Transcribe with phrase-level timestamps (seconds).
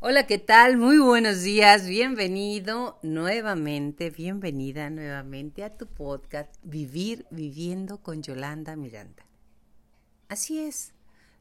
[0.00, 0.76] Hola, ¿qué tal?
[0.76, 1.84] Muy buenos días.
[1.84, 9.26] Bienvenido nuevamente, bienvenida nuevamente a tu podcast Vivir viviendo con Yolanda Miranda.
[10.28, 10.92] Así es,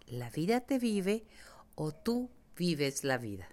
[0.07, 1.28] la vida te vive
[1.75, 3.48] o tú vives la vida.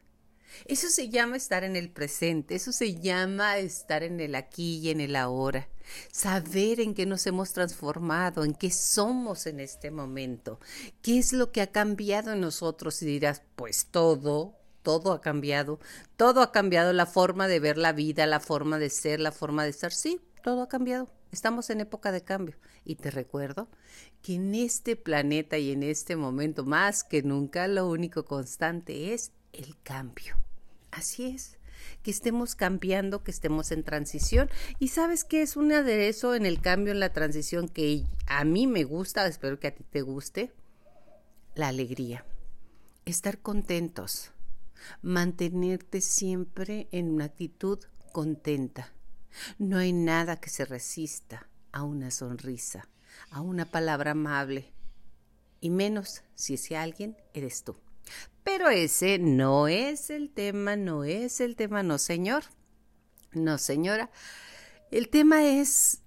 [0.65, 4.89] Eso se llama estar en el presente, eso se llama estar en el aquí y
[4.89, 5.69] en el ahora,
[6.13, 10.61] saber en qué nos hemos transformado, en qué somos en este momento,
[11.03, 15.81] qué es lo que ha cambiado en nosotros y dirás, pues todo, todo ha cambiado,
[16.17, 19.65] todo ha cambiado la forma de ver la vida, la forma de ser, la forma
[19.65, 21.11] de estar, sí, todo ha cambiado.
[21.33, 22.57] Estamos en época de cambio.
[22.85, 23.67] Y te recuerdo
[24.23, 29.33] que en este planeta y en este momento, más que nunca, lo único constante es
[29.53, 30.37] el cambio.
[30.93, 31.59] Así es,
[32.03, 34.51] que estemos cambiando, que estemos en transición.
[34.79, 38.67] Y sabes que es un aderezo en el cambio, en la transición que a mí
[38.67, 40.53] me gusta, espero que a ti te guste,
[41.55, 42.25] la alegría.
[43.07, 44.31] Estar contentos,
[45.03, 47.79] mantenerte siempre en una actitud
[48.13, 48.93] contenta.
[49.59, 52.89] No hay nada que se resista a una sonrisa,
[53.31, 54.73] a una palabra amable,
[55.61, 57.77] y menos si ese alguien eres tú.
[58.43, 62.45] Pero ese no es el tema, no es el tema, no señor,
[63.33, 64.11] no señora.
[64.91, 66.03] El tema es,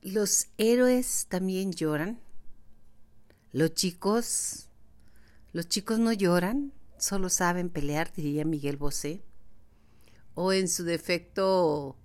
[0.00, 2.18] los héroes también lloran.
[3.52, 4.68] Los chicos,
[5.52, 9.22] los chicos no lloran, solo saben pelear, diría Miguel Bosé.
[10.34, 11.96] O en su defecto,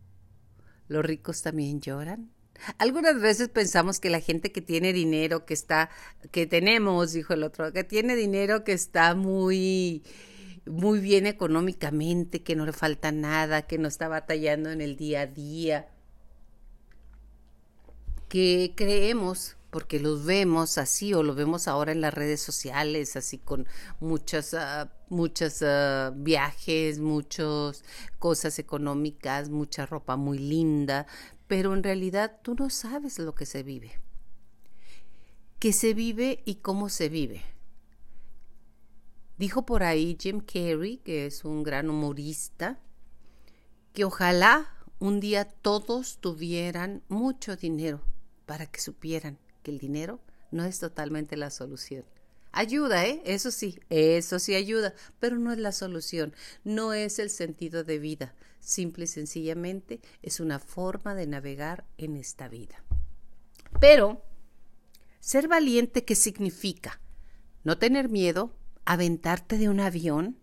[0.88, 2.32] los ricos también lloran.
[2.78, 5.90] Algunas veces pensamos que la gente que tiene dinero, que está,
[6.32, 10.04] que tenemos, dijo el otro, que tiene dinero, que está muy,
[10.66, 15.22] muy bien económicamente, que no le falta nada, que no está batallando en el día
[15.22, 15.90] a día,
[18.30, 23.38] que creemos porque los vemos así o lo vemos ahora en las redes sociales, así
[23.38, 23.66] con
[24.02, 27.84] muchas, uh, muchos uh, viajes, muchas
[28.20, 31.08] cosas económicas, mucha ropa muy linda,
[31.48, 33.94] pero en realidad tú no sabes lo que se vive.
[35.58, 37.42] ¿Qué se vive y cómo se vive?
[39.38, 42.80] Dijo por ahí Jim Carrey, que es un gran humorista,
[43.94, 48.02] que ojalá un día todos tuvieran mucho dinero
[48.46, 50.20] para que supieran que el dinero
[50.52, 52.06] no es totalmente la solución.
[52.52, 53.22] Ayuda, ¿eh?
[53.26, 56.34] Eso sí, eso sí ayuda, pero no es la solución,
[56.66, 62.18] no es el sentido de vida, simple y sencillamente es una forma de navegar en
[62.18, 62.84] esta vida.
[63.80, 64.22] Pero,
[65.22, 67.00] ser valiente, ¿qué significa?
[67.64, 70.38] No tener miedo, aventarte de un avión,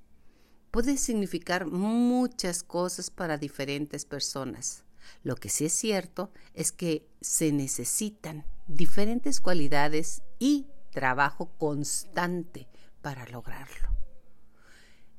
[0.71, 4.85] puede significar muchas cosas para diferentes personas.
[5.23, 12.69] Lo que sí es cierto es que se necesitan diferentes cualidades y trabajo constante
[13.03, 13.89] para lograrlo.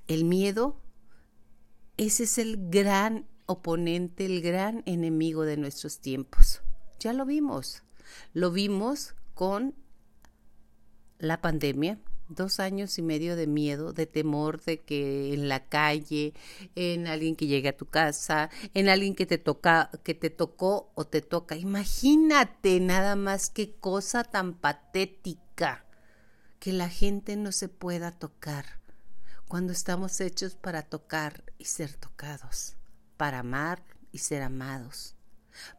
[0.08, 0.82] El miedo,
[1.98, 6.62] ese es el gran oponente, el gran enemigo de nuestros tiempos.
[7.00, 7.84] Ya lo vimos.
[8.34, 9.76] Lo vimos con
[11.18, 12.00] la pandemia,
[12.30, 16.34] dos años y medio de miedo, de temor de que en la calle,
[16.76, 20.92] en alguien que llegue a tu casa, en alguien que te toca, que te tocó
[20.96, 21.56] o te toca.
[21.58, 25.86] Imagínate nada más qué cosa tan patética
[26.60, 28.80] que la gente no se pueda tocar
[29.48, 32.76] cuando estamos hechos para tocar y ser tocados,
[33.18, 35.16] para amar y ser amados,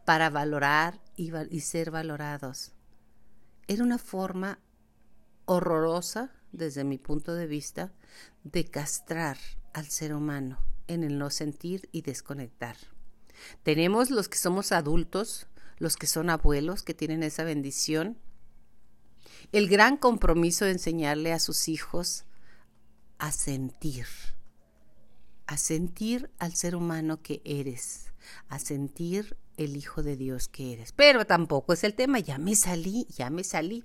[0.04, 2.72] para valorar y, y ser valorados.
[3.68, 4.58] Era una forma
[5.44, 7.92] horrorosa desde mi punto de vista,
[8.44, 9.38] de castrar
[9.72, 12.76] al ser humano en el no sentir y desconectar.
[13.62, 15.46] Tenemos los que somos adultos,
[15.78, 18.18] los que son abuelos, que tienen esa bendición,
[19.52, 22.24] el gran compromiso de enseñarle a sus hijos
[23.18, 24.06] a sentir,
[25.46, 28.12] a sentir al ser humano que eres,
[28.48, 30.92] a sentir el Hijo de Dios que eres.
[30.92, 33.84] Pero tampoco es el tema, ya me salí, ya me salí.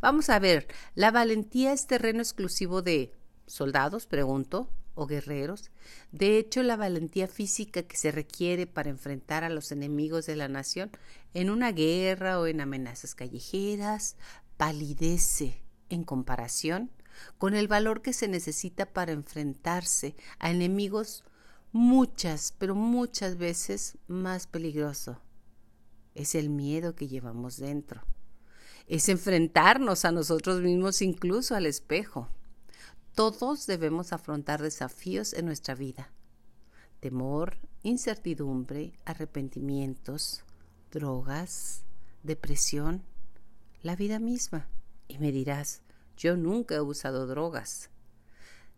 [0.00, 3.12] Vamos a ver, ¿la valentía es terreno exclusivo de
[3.46, 5.70] soldados, pregunto, o guerreros?
[6.10, 10.48] De hecho, la valentía física que se requiere para enfrentar a los enemigos de la
[10.48, 10.90] nación
[11.34, 14.16] en una guerra o en amenazas callejeras
[14.56, 16.90] palidece en comparación
[17.38, 21.24] con el valor que se necesita para enfrentarse a enemigos
[21.72, 25.20] muchas, pero muchas veces más peligroso.
[26.14, 28.02] Es el miedo que llevamos dentro
[28.86, 32.28] es enfrentarnos a nosotros mismos, incluso al espejo.
[33.14, 36.10] Todos debemos afrontar desafíos en nuestra vida.
[37.00, 40.44] Temor, incertidumbre, arrepentimientos,
[40.90, 41.82] drogas,
[42.22, 43.02] depresión,
[43.82, 44.68] la vida misma.
[45.08, 45.82] Y me dirás,
[46.16, 47.90] yo nunca he usado drogas.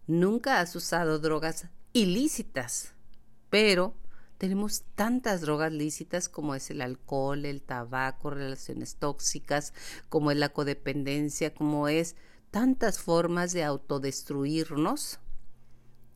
[0.07, 2.95] nunca has usado drogas ilícitas,
[3.51, 3.95] pero
[4.39, 9.75] tenemos tantas drogas lícitas como es el alcohol, el tabaco, relaciones tóxicas,
[10.09, 12.15] como es la codependencia, como es
[12.53, 15.19] tantas formas de autodestruirnos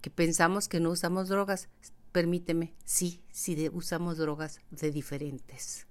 [0.00, 1.68] que pensamos que no usamos drogas.
[2.12, 5.86] Permíteme, sí, sí usamos drogas de diferentes.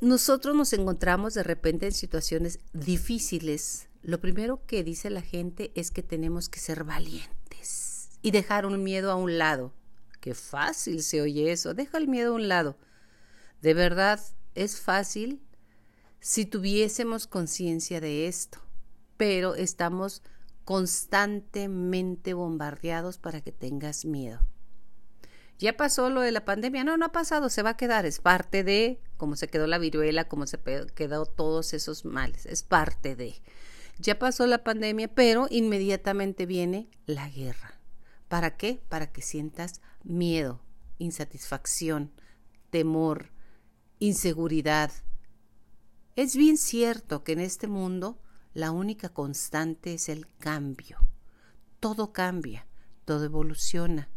[0.00, 3.88] nosotros nos encontramos de repente en situaciones difíciles.
[4.02, 8.82] Lo primero que dice la gente es que tenemos que ser valientes y dejar un
[8.82, 9.72] miedo a un lado.
[10.26, 11.72] Qué fácil se oye eso.
[11.72, 12.76] Deja el miedo a un lado.
[13.62, 14.20] De verdad,
[14.56, 15.40] es fácil
[16.18, 18.58] si tuviésemos conciencia de esto,
[19.16, 20.24] pero estamos
[20.64, 24.40] constantemente bombardeados para que tengas miedo.
[25.60, 28.18] Ya pasó lo de la pandemia, no, no ha pasado, se va a quedar, es
[28.18, 30.58] parte de cómo se quedó la viruela, cómo se
[30.96, 33.40] quedó todos esos males, es parte de.
[34.00, 37.76] Ya pasó la pandemia, pero inmediatamente viene la guerra.
[38.26, 38.82] ¿Para qué?
[38.88, 40.62] Para que sientas miedo,
[40.98, 42.12] insatisfacción,
[42.70, 43.30] temor,
[43.98, 44.92] inseguridad.
[46.14, 48.18] Es bien cierto que en este mundo
[48.54, 50.98] la única constante es el cambio.
[51.80, 52.66] Todo cambia,
[53.04, 54.08] todo evoluciona,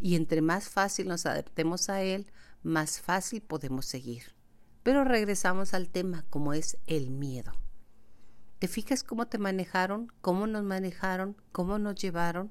[0.00, 2.32] y entre más fácil nos adaptemos a él,
[2.62, 4.34] más fácil podemos seguir.
[4.82, 7.52] Pero regresamos al tema, como es el miedo.
[8.58, 10.12] ¿Te fijas cómo te manejaron?
[10.20, 11.36] ¿Cómo nos manejaron?
[11.52, 12.50] ¿Cómo nos llevaron?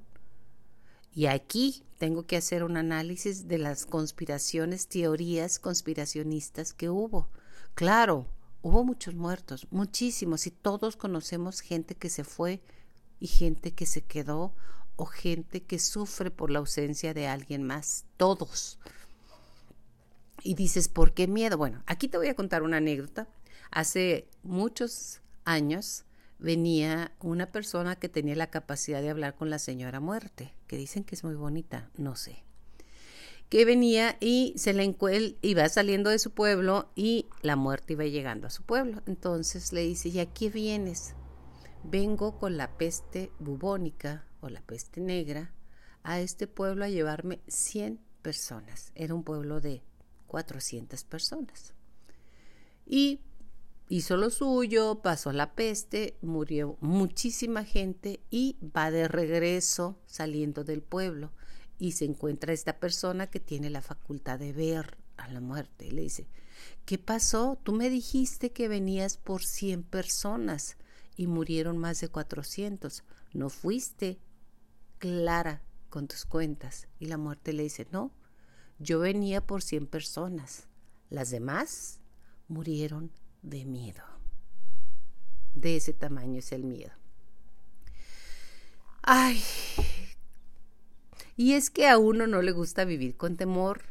[1.14, 7.30] Y aquí tengo que hacer un análisis de las conspiraciones, teorías conspiracionistas que hubo.
[7.76, 8.28] Claro,
[8.62, 12.62] hubo muchos muertos, muchísimos, y todos conocemos gente que se fue
[13.20, 14.54] y gente que se quedó
[14.96, 18.80] o gente que sufre por la ausencia de alguien más, todos.
[20.42, 21.58] Y dices, ¿por qué miedo?
[21.58, 23.28] Bueno, aquí te voy a contar una anécdota.
[23.72, 26.06] Hace muchos años
[26.44, 31.06] venía una persona que tenía la capacidad de hablar con la señora muerte, que dicen
[31.06, 32.44] que es muy bonita, no sé.
[33.48, 38.04] Que venía y se le él iba saliendo de su pueblo y la muerte iba
[38.04, 39.02] llegando a su pueblo.
[39.06, 41.16] Entonces le dice, ¿y a qué vienes?
[41.86, 45.54] Vengo con la peste bubónica o la peste negra
[46.04, 48.92] a este pueblo a llevarme 100 personas.
[48.96, 49.82] Era un pueblo de
[50.28, 51.74] 400 personas.
[52.86, 53.22] Y
[53.94, 60.82] hizo lo suyo, pasó la peste, murió muchísima gente y va de regreso saliendo del
[60.82, 61.32] pueblo
[61.78, 65.92] y se encuentra esta persona que tiene la facultad de ver a la muerte.
[65.92, 66.28] Le dice,
[66.86, 67.60] ¿qué pasó?
[67.62, 70.76] Tú me dijiste que venías por 100 personas
[71.16, 73.04] y murieron más de 400.
[73.34, 74.18] ¿No fuiste
[74.98, 75.62] clara
[75.92, 76.88] con tus cuentas?
[76.98, 78.12] Y la muerte le dice, no,
[78.80, 80.68] yo venía por 100 personas.
[81.12, 82.00] Las demás
[82.48, 83.12] murieron
[83.44, 84.04] de miedo.
[85.54, 86.92] De ese tamaño es el miedo.
[89.04, 89.44] Ay,
[91.36, 93.82] y es que a uno no le gusta vivir con temor.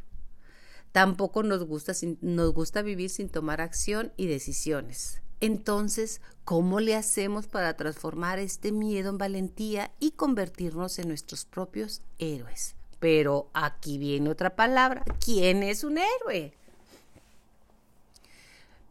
[0.91, 5.21] Tampoco nos gusta, nos gusta vivir sin tomar acción y decisiones.
[5.41, 12.01] Entonces, ¿cómo le hacemos para transformar este miedo en valentía y convertirnos en nuestros propios
[12.17, 12.75] héroes?
[12.99, 15.03] Pero aquí viene otra palabra.
[15.19, 16.53] ¿Quién es un héroe?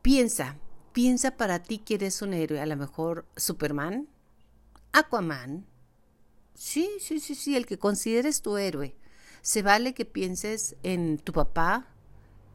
[0.03, 0.59] Piensa,
[0.93, 2.61] piensa para ti quién es un héroe.
[2.61, 4.09] A lo mejor Superman,
[4.93, 5.65] Aquaman.
[6.55, 8.97] Sí, sí, sí, sí, el que consideres tu héroe.
[9.43, 11.87] Se vale que pienses en tu papá,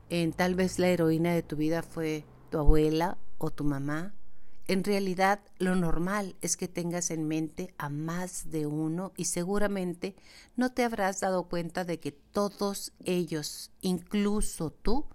[0.09, 4.13] en tal vez la heroína de tu vida fue tu abuela o tu mamá.
[4.67, 10.17] En realidad, lo normal es que tengas en mente a más de uno y seguramente
[10.57, 15.05] no te habrás dado cuenta de que todos ellos, incluso tú,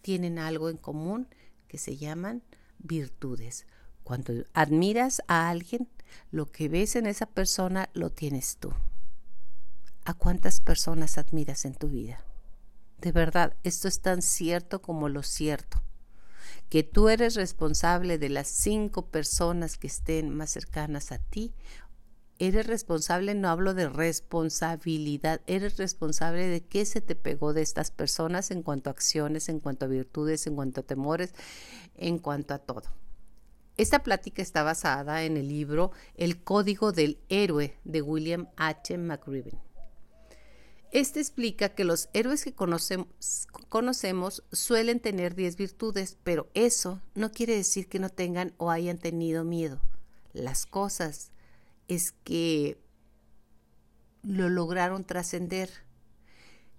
[0.00, 1.26] tienen algo en común
[1.72, 2.42] que se llaman
[2.80, 3.64] virtudes.
[4.04, 5.88] Cuando admiras a alguien,
[6.30, 8.74] lo que ves en esa persona lo tienes tú.
[10.04, 12.22] ¿A cuántas personas admiras en tu vida?
[12.98, 15.82] De verdad, esto es tan cierto como lo cierto,
[16.68, 21.54] que tú eres responsable de las cinco personas que estén más cercanas a ti.
[22.42, 27.92] Eres responsable, no hablo de responsabilidad, eres responsable de qué se te pegó de estas
[27.92, 31.34] personas en cuanto a acciones, en cuanto a virtudes, en cuanto a temores,
[31.94, 32.82] en cuanto a todo.
[33.76, 38.98] Esta plática está basada en el libro El Código del Héroe de William H.
[38.98, 39.60] McRiven.
[40.90, 42.54] Este explica que los héroes que
[43.68, 48.98] conocemos, suelen tener 10 virtudes, pero eso no quiere decir que no tengan o hayan
[48.98, 49.80] tenido miedo.
[50.32, 51.31] Las cosas
[51.94, 52.78] es que
[54.22, 55.70] lo lograron trascender.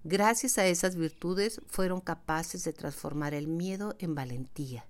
[0.03, 4.85] Gracias a esas virtudes fueron capaces de transformar el miedo en valentía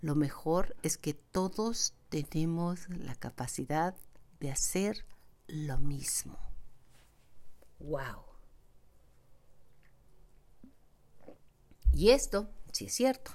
[0.00, 3.94] lo mejor es que todos tenemos la capacidad
[4.40, 5.04] de hacer
[5.46, 6.38] lo mismo.
[7.78, 8.24] ¡Wow!
[11.92, 13.32] Y esto sí es cierto.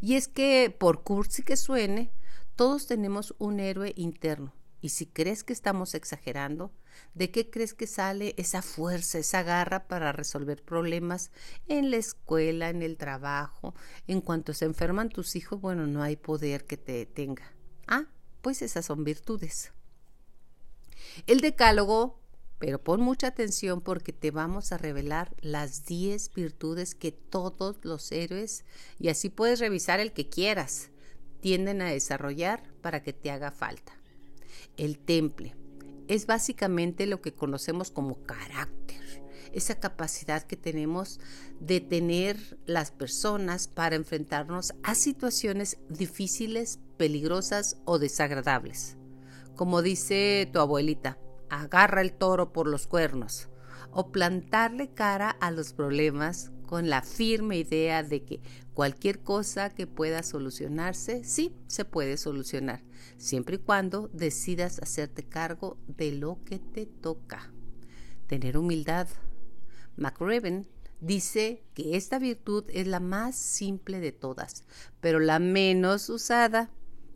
[0.00, 2.12] Y es que, por cursi que suene,
[2.56, 4.52] todos tenemos un héroe interno.
[4.82, 6.72] Y si crees que estamos exagerando,
[7.14, 11.30] ¿de qué crees que sale esa fuerza, esa garra para resolver problemas
[11.68, 13.74] en la escuela, en el trabajo?
[14.08, 17.54] En cuanto se enferman tus hijos, bueno, no hay poder que te detenga.
[17.86, 18.06] Ah,
[18.42, 19.72] pues esas son virtudes.
[21.26, 22.18] El decálogo
[22.62, 28.12] pero pon mucha atención porque te vamos a revelar las 10 virtudes que todos los
[28.12, 28.64] héroes,
[29.00, 30.90] y así puedes revisar el que quieras,
[31.40, 33.98] tienden a desarrollar para que te haga falta.
[34.76, 35.54] El temple
[36.08, 41.20] es básicamente lo que conocemos como carácter, esa capacidad que tenemos
[41.60, 48.96] de tener las personas para enfrentarnos a situaciones difíciles, peligrosas o desagradables.
[49.56, 51.18] Como dice tu abuelita,
[51.50, 53.48] agarra el toro por los cuernos
[53.90, 58.40] o plantarle cara a los problemas con la firme idea de que
[58.72, 62.82] cualquier cosa que pueda solucionarse, sí, se puede solucionar,
[63.18, 67.52] siempre y cuando decidas hacerte cargo de lo que te toca.
[68.26, 69.06] Tener humildad.
[69.98, 70.66] McRaven
[70.98, 74.64] dice que esta virtud es la más simple de todas,
[75.02, 76.70] pero la menos usada,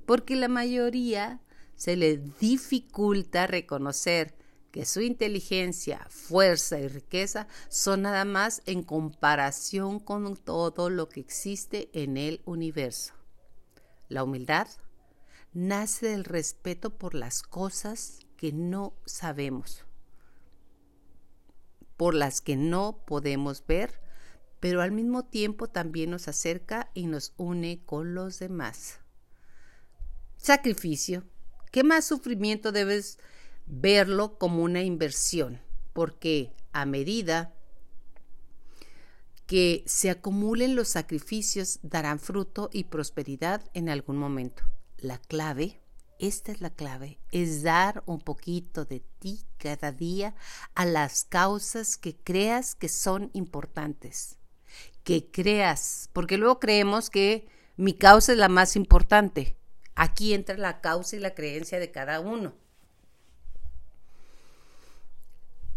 [0.04, 1.40] porque la mayoría
[1.76, 4.35] se le dificulta reconocer
[4.76, 11.20] que su inteligencia, fuerza y riqueza son nada más en comparación con todo lo que
[11.20, 13.14] existe en el universo.
[14.10, 14.68] La humildad
[15.54, 19.86] nace del respeto por las cosas que no sabemos,
[21.96, 23.98] por las que no podemos ver,
[24.60, 29.00] pero al mismo tiempo también nos acerca y nos une con los demás.
[30.36, 31.24] Sacrificio
[31.76, 33.18] ¿Qué más sufrimiento debes
[33.66, 35.60] verlo como una inversión?
[35.92, 37.54] Porque a medida
[39.46, 44.64] que se acumulen los sacrificios darán fruto y prosperidad en algún momento.
[44.98, 45.80] La clave,
[46.18, 50.34] esta es la clave, es dar un poquito de ti cada día
[50.74, 54.38] a las causas que creas que son importantes.
[55.04, 59.56] Que creas, porque luego creemos que mi causa es la más importante.
[59.94, 62.54] Aquí entra la causa y la creencia de cada uno.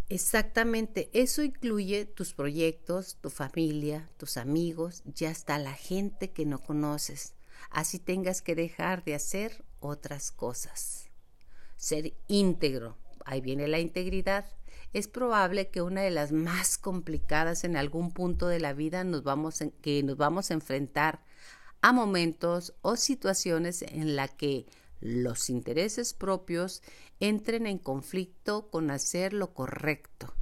[0.10, 6.58] Exactamente, eso incluye tus proyectos, tu familia, tus amigos, ya hasta la gente que no
[6.58, 7.36] conoces.
[7.70, 11.12] Así tengas que dejar de hacer otras cosas.
[11.78, 14.46] Ser íntegro, ahí viene la integridad.
[14.94, 19.22] Es probable que una de las más complicadas en algún punto de la vida nos
[19.22, 21.24] vamos que nos vamos a enfrentar
[21.82, 24.66] a momentos o situaciones en la que
[25.00, 26.82] los intereses propios
[27.20, 30.34] entren en conflicto con hacer lo correcto.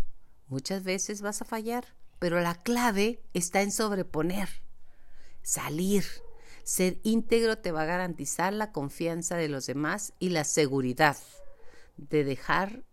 [0.48, 4.50] Muchas veces vas a fallar, pero la clave está en sobreponer,
[5.44, 6.06] salir.
[6.64, 11.18] Ser íntegro te va a garantizar la confianza de los demás y la seguridad
[11.96, 12.84] de dejar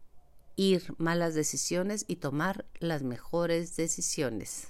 [0.57, 4.69] ir malas decisiones y tomar las mejores decisiones.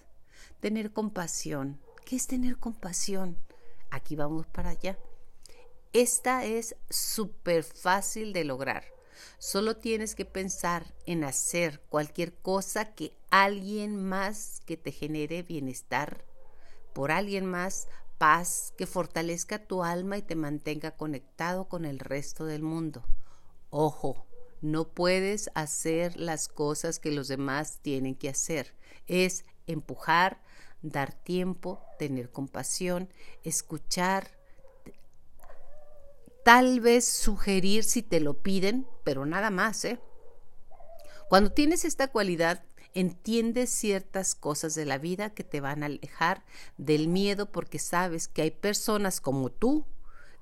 [0.60, 1.80] Tener compasión.
[2.06, 3.38] ¿Qué es tener compasión?
[3.94, 4.98] aquí vamos para allá.
[5.94, 8.82] Esta es súper fácil de lograr.
[9.38, 16.24] Solo tienes que pensar en hacer cualquier cosa que alguien más que te genere bienestar,
[16.94, 17.86] por alguien más
[18.18, 23.04] paz, que fortalezca tu alma y te mantenga conectado con el resto del mundo.
[23.70, 24.26] Ojo,
[24.62, 28.74] no puedes hacer las cosas que los demás tienen que hacer.
[29.06, 30.42] Es empujar,
[30.82, 33.08] dar tiempo, tener compasión,
[33.44, 34.42] escuchar,
[36.44, 39.98] tal vez sugerir si te lo piden, pero nada más, ¿eh?
[41.28, 46.44] Cuando tienes esta cualidad, entiendes ciertas cosas de la vida que te van a alejar
[46.76, 49.86] del miedo porque sabes que hay personas como tú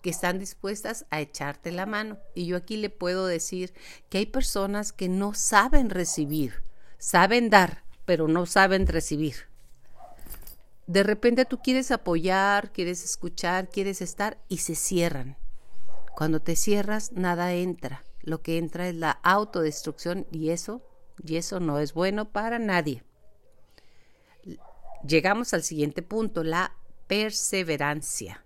[0.03, 2.19] que están dispuestas a echarte la mano.
[2.35, 3.73] Y yo aquí le puedo decir
[4.11, 6.65] que hay personas que no saben recibir,
[6.99, 9.53] saben dar, pero no saben recibir
[10.87, 15.37] de repente tú quieres apoyar, quieres escuchar, quieres estar y se cierran.
[16.15, 18.05] Cuando te cierras, nada entra.
[18.23, 20.83] Lo que entra es la autodestrucción y eso,
[21.25, 23.03] y eso no es bueno para nadie.
[25.07, 26.77] Llegamos al siguiente punto, la
[27.09, 28.45] perseverancia.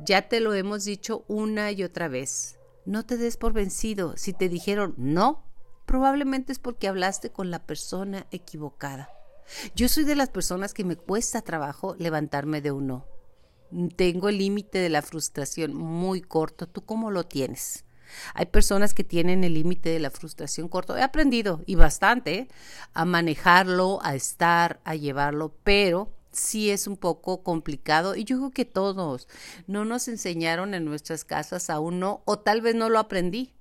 [0.00, 2.58] Ya te lo hemos dicho una y otra vez.
[2.84, 4.16] No te des por vencido.
[4.16, 5.42] Si te dijeron no,
[5.86, 9.10] probablemente es porque hablaste con la persona equivocada.
[9.74, 13.06] Yo soy de las personas que me cuesta trabajo levantarme de un no.
[13.96, 16.66] Tengo el límite de la frustración muy corto.
[16.66, 17.84] ¿Tú cómo lo tienes?
[18.34, 20.96] Hay personas que tienen el límite de la frustración corto.
[20.96, 22.48] He aprendido y bastante
[22.92, 28.50] a manejarlo, a estar, a llevarlo, pero sí es un poco complicado y yo creo
[28.50, 29.26] que todos
[29.66, 33.52] no nos enseñaron en nuestras casas aún no, o tal vez no lo aprendí.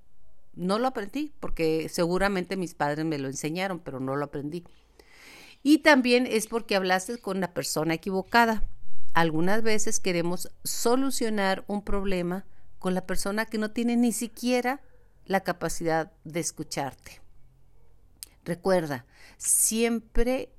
[0.54, 4.64] No lo aprendí porque seguramente mis padres me lo enseñaron, pero no lo aprendí.
[5.64, 8.64] Y también es porque hablaste con la persona equivocada.
[9.16, 12.46] Algunas veces queremos solucionar un problema
[12.80, 14.82] con la persona que no tiene ni siquiera
[15.24, 17.22] la capacidad de escucharte.
[18.44, 19.06] Recuerda,
[19.38, 20.52] siempre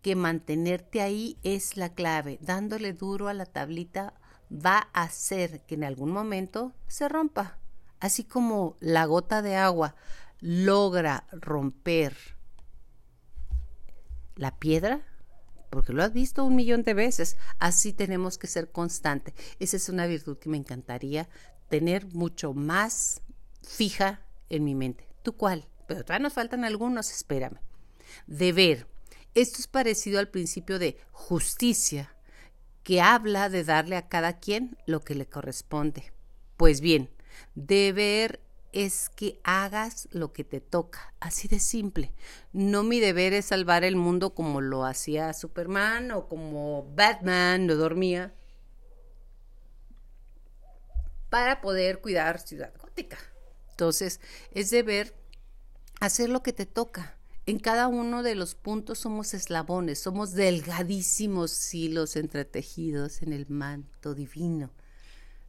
[0.00, 2.38] que mantenerte ahí es la clave.
[2.40, 4.14] Dándole duro a la tablita
[4.50, 7.58] va a hacer que en algún momento se rompa.
[8.00, 9.94] Así como la gota de agua
[10.40, 12.16] logra romper
[14.36, 15.02] la piedra,
[15.70, 19.34] porque lo has visto un millón de veces, así tenemos que ser constante.
[19.58, 21.28] Esa es una virtud que me encantaría
[21.68, 23.22] tener mucho más
[23.62, 25.08] fija en mi mente.
[25.22, 25.66] ¿Tú cuál?
[25.86, 27.58] Pero todavía nos faltan algunos, espérame.
[28.26, 28.86] Deber.
[29.34, 32.14] Esto es parecido al principio de justicia,
[32.82, 36.12] que habla de darle a cada quien lo que le corresponde.
[36.56, 37.10] Pues bien,
[37.54, 38.40] deber
[38.72, 42.12] es que hagas lo que te toca, así de simple.
[42.52, 47.76] No mi deber es salvar el mundo como lo hacía Superman o como Batman lo
[47.76, 48.34] dormía
[51.30, 53.18] para poder cuidar Ciudad Gótica.
[53.70, 54.20] Entonces,
[54.52, 55.14] es deber
[56.00, 57.18] hacer lo que te toca.
[57.44, 64.14] En cada uno de los puntos somos eslabones, somos delgadísimos hilos entretejidos en el manto
[64.14, 64.70] divino.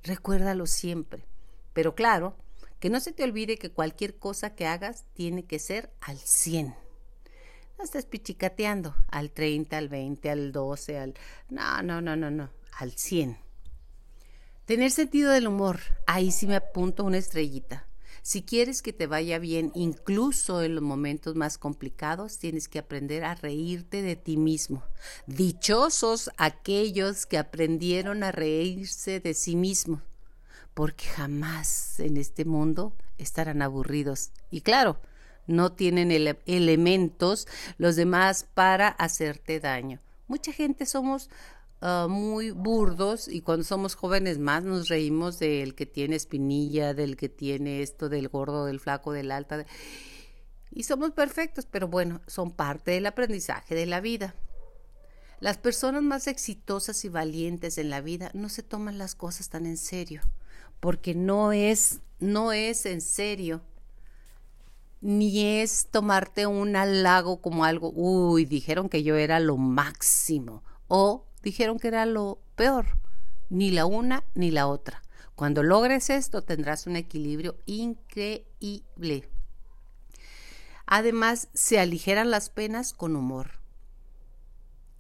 [0.04, 1.26] Recuérdalo siempre.
[1.74, 2.36] Pero claro,
[2.80, 6.76] que no se te olvide que cualquier cosa que hagas tiene que ser al 100.
[7.78, 11.14] No estés pichicateando al 30, al 20, al 12, al...
[11.50, 13.38] No, no, no, no, no, al 100.
[14.66, 15.80] Tener sentido del humor.
[16.08, 17.88] Ahí sí me apunto una estrellita.
[18.24, 23.24] Si quieres que te vaya bien, incluso en los momentos más complicados, tienes que aprender
[23.24, 24.84] a reírte de ti mismo.
[25.28, 30.02] Dichosos aquellos que aprendieron a reírse de sí mismos
[30.78, 34.30] porque jamás en este mundo estarán aburridos.
[34.52, 35.00] Y claro,
[35.48, 36.12] no tienen
[36.46, 37.48] elementos
[37.80, 40.00] los demás para hacerte daño.
[40.28, 41.32] Mucha gente somos
[41.82, 47.18] ah, muy burdos y cuando somos jóvenes más nos reímos del que tiene espinilla, del
[47.18, 49.66] que tiene esto, del gordo, del flaco, del alta.
[50.70, 54.36] Y somos perfectos, pero bueno, son parte del aprendizaje de la vida.
[55.40, 59.66] Las personas más exitosas y valientes en la vida no se toman las cosas tan
[59.66, 60.22] en serio
[60.80, 63.62] porque no es, no es en serio,
[65.02, 71.26] ni es tomarte un halago como algo, uy, dijeron que yo era lo máximo, o
[71.44, 72.86] dijeron que era lo peor,
[73.50, 75.02] ni la una ni la otra.
[75.36, 79.30] Cuando logres esto tendrás un equilibrio increíble.
[80.88, 83.58] Además, se aligeran las penas con humor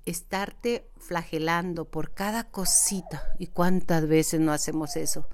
[0.08, 3.24] estarte flagelando por cada cosita.
[3.38, 5.28] ¿Y cuántas veces no hacemos eso?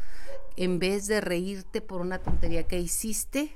[0.56, 3.52] En vez de reírte por una tontería que hiciste,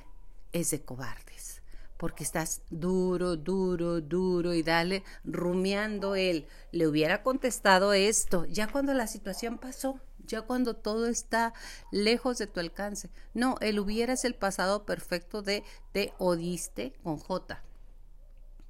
[0.51, 1.61] es de cobardes.
[1.97, 6.47] Porque estás duro, duro, duro y dale, rumiando él.
[6.71, 11.53] Le hubiera contestado esto, ya cuando la situación pasó, ya cuando todo está
[11.91, 13.09] lejos de tu alcance.
[13.33, 17.63] No, él hubiera es el pasado perfecto de te odiste con J.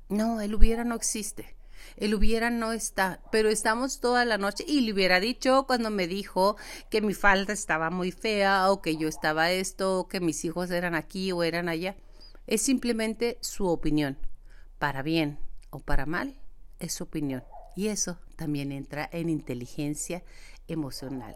[0.10, 1.57] No, el hubiera no existe.
[1.96, 6.08] El hubiera no está, pero estamos toda la noche y le hubiera dicho cuando me
[6.08, 6.58] dijo
[6.90, 10.72] que mi falda estaba muy fea o que yo estaba esto o que mis hijos
[10.72, 11.96] eran aquí o eran allá.
[12.46, 14.18] Es simplemente su opinión.
[14.80, 16.40] Para bien o para mal,
[16.80, 17.44] es su opinión.
[17.76, 20.24] Y eso también entra en inteligencia
[20.68, 21.36] emocional.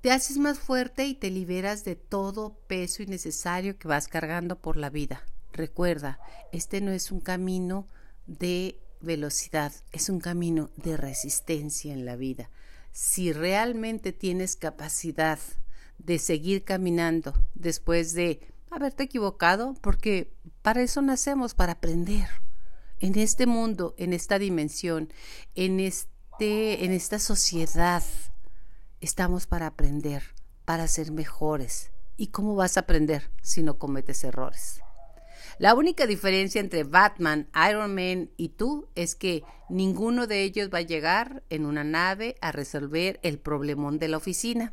[0.00, 4.76] Te haces más fuerte y te liberas de todo peso innecesario que vas cargando por
[4.76, 5.22] la vida.
[5.52, 6.18] Recuerda,
[6.50, 7.86] este no es un camino
[8.26, 12.50] de velocidad, es un camino de resistencia en la vida.
[12.92, 15.38] Si realmente tienes capacidad
[15.98, 22.28] de seguir caminando después de haberte equivocado, porque para eso nacemos, para aprender.
[23.00, 25.12] En este mundo, en esta dimensión,
[25.54, 28.02] en, este, en esta sociedad,
[29.00, 30.22] estamos para aprender,
[30.64, 31.90] para ser mejores.
[32.16, 34.81] ¿Y cómo vas a aprender si no cometes errores?
[35.62, 40.78] La única diferencia entre Batman, Iron Man y tú es que ninguno de ellos va
[40.78, 44.72] a llegar en una nave a resolver el problemón de la oficina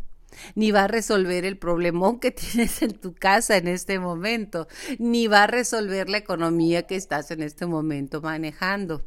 [0.55, 5.27] ni va a resolver el problemón que tienes en tu casa en este momento, ni
[5.27, 9.05] va a resolver la economía que estás en este momento manejando.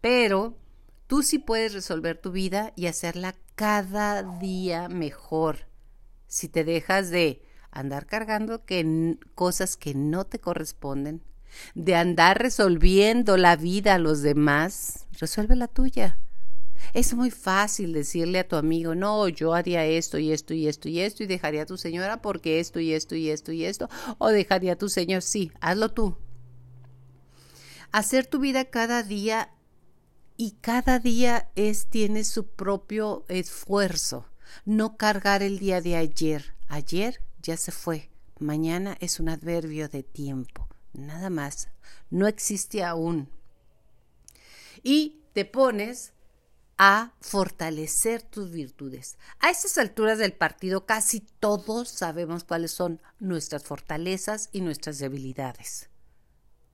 [0.00, 0.56] Pero
[1.06, 5.68] tú sí puedes resolver tu vida y hacerla cada día mejor,
[6.26, 11.22] si te dejas de andar cargando que, cosas que no te corresponden,
[11.74, 16.18] de andar resolviendo la vida a los demás, resuelve la tuya.
[16.94, 20.88] Es muy fácil decirle a tu amigo, no, yo haría esto y esto y esto
[20.88, 23.88] y esto y dejaría a tu señora porque esto y esto y esto y esto,
[24.18, 26.16] o dejaría a tu señor, sí, hazlo tú.
[27.92, 29.50] Hacer tu vida cada día
[30.36, 34.26] y cada día es tiene su propio esfuerzo.
[34.64, 36.54] No cargar el día de ayer.
[36.68, 38.10] Ayer ya se fue.
[38.38, 40.68] Mañana es un adverbio de tiempo.
[40.92, 41.68] Nada más.
[42.10, 43.28] No existe aún.
[44.82, 46.12] Y te pones
[46.78, 49.18] a fortalecer tus virtudes.
[49.38, 55.90] A estas alturas del partido casi todos sabemos cuáles son nuestras fortalezas y nuestras debilidades.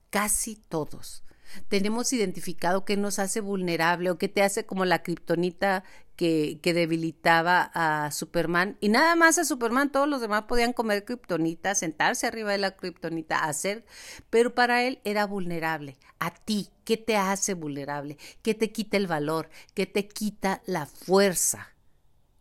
[0.09, 1.23] Casi todos
[1.69, 5.83] tenemos identificado qué nos hace vulnerable o qué te hace como la kriptonita
[6.17, 8.77] que, debilitaba a Superman.
[8.81, 12.75] Y nada más a Superman, todos los demás podían comer kriptonita, sentarse arriba de la
[12.75, 13.85] kriptonita, hacer,
[14.29, 15.97] pero para él era vulnerable.
[16.19, 18.17] A ti, ¿qué te hace vulnerable?
[18.41, 19.49] ¿Qué te quita el valor?
[19.73, 21.69] ¿Qué te quita la fuerza?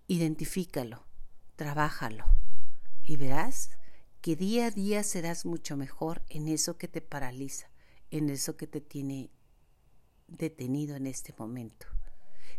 [0.08, 1.06] Identifícalo,
[1.54, 2.24] trabájalo
[3.04, 3.70] y verás
[4.20, 7.68] que día a día serás mucho mejor en eso que te paraliza
[8.10, 9.30] en eso que te tiene
[10.28, 11.86] detenido en este momento.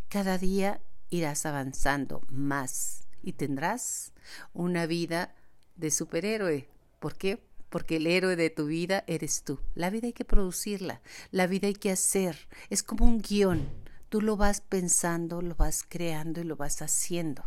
[0.08, 4.12] Cada día irás avanzando más y tendrás
[4.52, 5.34] una vida
[5.76, 6.68] de superhéroe.
[7.00, 7.42] ¿Por qué?
[7.70, 9.60] Porque el héroe de tu vida eres tú.
[9.74, 12.48] La vida hay que producirla, la vida hay que hacer.
[12.70, 13.68] Es como un guion.
[14.08, 17.44] Tú lo vas pensando, lo vas creando y lo vas haciendo.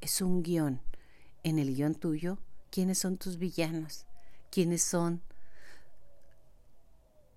[0.00, 0.80] Es un guion.
[1.42, 2.38] En el guion tuyo,
[2.70, 4.06] ¿quiénes son tus villanos?
[4.50, 5.22] ¿Quiénes son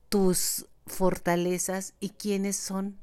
[0.10, 3.00] tus fortalezas y quiénes son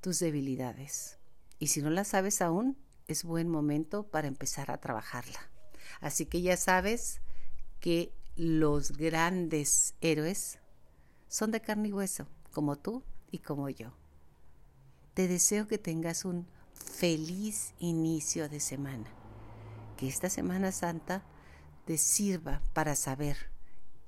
[0.00, 1.17] tus debilidades.
[1.58, 5.50] Y si no las sabes aún, es buen momento para empezar a trabajarla.
[6.00, 7.20] Así que ya sabes
[7.80, 10.58] que los grandes héroes
[11.26, 13.92] son de carne y hueso, como tú y como yo.
[15.14, 19.10] Te deseo que tengas un feliz inicio de semana,
[19.96, 21.24] que esta Semana Santa
[21.84, 23.36] te sirva para saber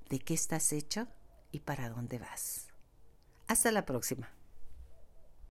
[0.09, 1.09] de qué estás hecho
[1.51, 2.69] y para dónde vas.
[3.49, 4.29] Hasta la próxima.